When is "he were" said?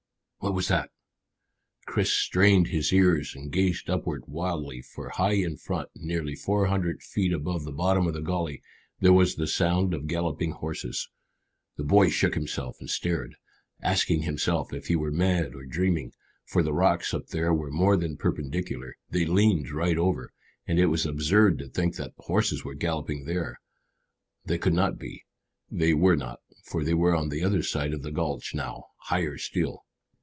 14.87-15.11